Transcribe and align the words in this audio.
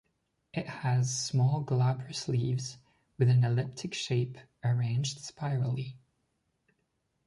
It 0.51 0.65
has 0.67 1.15
small 1.15 1.61
glabrous 1.61 2.27
leaves 2.27 2.79
with 3.19 3.29
an 3.29 3.43
elliptic 3.43 3.93
shape, 3.93 4.39
arranged 4.63 5.19
spirally. 5.19 5.95